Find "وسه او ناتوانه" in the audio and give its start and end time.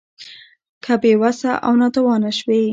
1.21-2.31